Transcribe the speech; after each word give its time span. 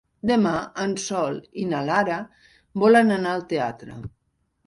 Demà 0.29 0.53
en 0.85 0.93
Sol 1.01 1.35
i 1.63 1.65
na 1.73 1.81
Lara 1.89 2.17
volen 2.85 3.17
anar 3.17 3.35
al 3.37 3.47
teatre. 3.53 3.99